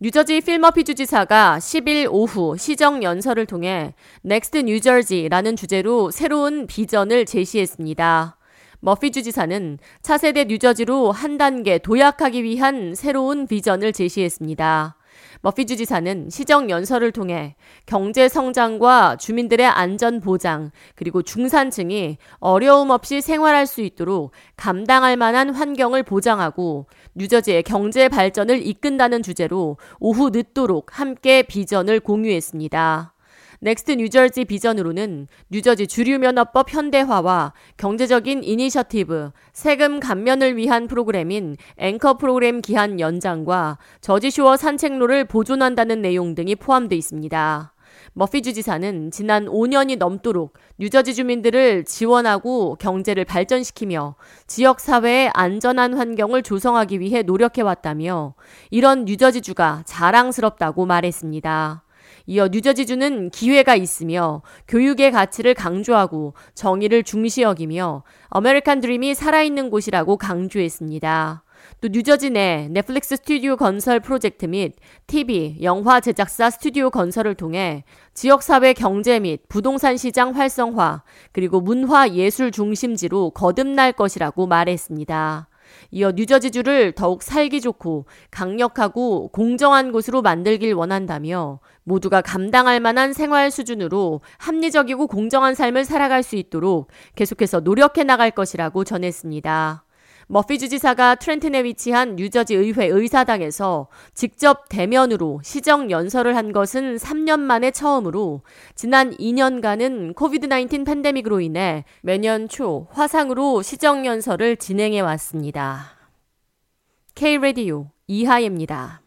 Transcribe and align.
뉴저지 0.00 0.42
필머피 0.42 0.84
주지사가 0.84 1.58
10일 1.58 2.06
오후 2.08 2.56
시정 2.56 3.02
연설을 3.02 3.46
통해 3.46 3.94
Next 4.22 4.58
New 4.58 4.78
Jersey라는 4.78 5.56
주제로 5.56 6.12
새로운 6.12 6.68
비전을 6.68 7.26
제시했습니다. 7.26 8.36
머피 8.78 9.10
주지사는 9.10 9.78
차세대 10.02 10.44
뉴저지로 10.44 11.10
한 11.10 11.36
단계 11.36 11.78
도약하기 11.78 12.44
위한 12.44 12.94
새로운 12.94 13.48
비전을 13.48 13.92
제시했습니다. 13.92 14.97
머피 15.42 15.66
주지사는 15.66 16.30
시정 16.30 16.70
연설을 16.70 17.12
통해 17.12 17.56
경제 17.86 18.28
성장과 18.28 19.16
주민들의 19.16 19.66
안전 19.66 20.20
보장 20.20 20.70
그리고 20.94 21.22
중산층이 21.22 22.18
어려움 22.38 22.90
없이 22.90 23.20
생활할 23.20 23.66
수 23.66 23.80
있도록 23.82 24.32
감당할 24.56 25.16
만한 25.16 25.50
환경을 25.50 26.02
보장하고 26.02 26.86
뉴저지의 27.14 27.62
경제 27.62 28.08
발전을 28.08 28.66
이끈다는 28.66 29.22
주제로 29.22 29.76
오후 30.00 30.30
늦도록 30.30 30.98
함께 30.98 31.42
비전을 31.42 32.00
공유했습니다. 32.00 33.14
Next 33.60 33.92
뉴저지 33.92 34.44
비전으로는 34.44 35.26
뉴저지 35.50 35.88
주류면허법 35.88 36.72
현대화와 36.72 37.52
경제적인 37.76 38.44
이니셔티브, 38.44 39.32
세금 39.52 39.98
감면을 39.98 40.56
위한 40.56 40.86
프로그램인 40.86 41.56
앵커 41.76 42.16
프로그램 42.16 42.60
기한 42.60 43.00
연장과 43.00 43.78
저지쇼어 44.00 44.56
산책로를 44.56 45.24
보존한다는 45.24 46.02
내용 46.02 46.34
등이 46.34 46.56
포함되어 46.56 46.96
있습니다. 46.96 47.74
머피 48.12 48.42
주지사는 48.42 49.10
지난 49.10 49.46
5년이 49.46 49.98
넘도록 49.98 50.54
뉴저지 50.78 51.14
주민들을 51.14 51.84
지원하고 51.84 52.76
경제를 52.76 53.24
발전시키며 53.24 54.14
지역 54.46 54.80
사회의 54.80 55.30
안전한 55.34 55.94
환경을 55.96 56.42
조성하기 56.42 57.00
위해 57.00 57.22
노력해왔다며 57.22 58.34
이런 58.70 59.04
뉴저지주가 59.04 59.82
자랑스럽다고 59.84 60.86
말했습니다. 60.86 61.82
이어 62.26 62.48
뉴저지주는 62.48 63.30
기회가 63.30 63.74
있으며 63.74 64.42
교육의 64.66 65.12
가치를 65.12 65.54
강조하고 65.54 66.34
정의를 66.54 67.02
중시 67.02 67.42
여기며 67.42 68.04
아메리칸 68.30 68.80
드림이 68.80 69.14
살아있는 69.14 69.70
곳이라고 69.70 70.16
강조했습니다. 70.16 71.44
또 71.80 71.88
뉴저지 71.88 72.30
내 72.30 72.68
넷플릭스 72.70 73.16
스튜디오 73.16 73.56
건설 73.56 74.00
프로젝트 74.00 74.46
및 74.46 74.74
TV, 75.06 75.58
영화 75.62 76.00
제작사 76.00 76.50
스튜디오 76.50 76.90
건설을 76.90 77.34
통해 77.34 77.84
지역사회 78.14 78.72
경제 78.72 79.20
및 79.20 79.42
부동산 79.48 79.96
시장 79.96 80.34
활성화, 80.34 81.02
그리고 81.32 81.60
문화 81.60 82.08
예술 82.10 82.50
중심지로 82.50 83.30
거듭날 83.30 83.92
것이라고 83.92 84.46
말했습니다. 84.46 85.47
이어 85.90 86.12
뉴저지주를 86.12 86.92
더욱 86.92 87.22
살기 87.22 87.60
좋고 87.60 88.06
강력하고 88.30 89.28
공정한 89.28 89.92
곳으로 89.92 90.22
만들길 90.22 90.74
원한다며 90.74 91.60
모두가 91.84 92.20
감당할 92.20 92.80
만한 92.80 93.12
생활 93.12 93.50
수준으로 93.50 94.20
합리적이고 94.38 95.06
공정한 95.06 95.54
삶을 95.54 95.84
살아갈 95.84 96.22
수 96.22 96.36
있도록 96.36 96.88
계속해서 97.16 97.60
노력해 97.60 98.04
나갈 98.04 98.30
것이라고 98.30 98.84
전했습니다. 98.84 99.84
머피 100.30 100.58
주지사가 100.58 101.14
트렌튼에 101.14 101.64
위치한 101.64 102.16
뉴저지 102.16 102.54
의회 102.54 102.86
의사당에서 102.86 103.88
직접 104.12 104.68
대면으로 104.68 105.40
시정 105.42 105.90
연설을 105.90 106.36
한 106.36 106.52
것은 106.52 106.96
3년 106.96 107.40
만에 107.40 107.70
처음으로 107.70 108.42
지난 108.74 109.10
2년간은 109.16 110.14
코비드-19 110.14 110.84
팬데믹으로 110.84 111.40
인해 111.40 111.84
매년 112.02 112.46
초 112.46 112.88
화상으로 112.90 113.62
시정 113.62 114.04
연설을 114.04 114.58
진행해 114.58 115.00
왔습니다. 115.00 115.96
K-Radio 117.14 117.86
이하예입니다. 118.06 119.00